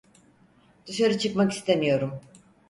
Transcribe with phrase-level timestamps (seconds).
[0.87, 2.19] Dışarı çıkmak istemiyorum.